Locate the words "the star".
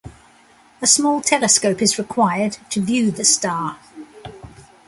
3.11-3.77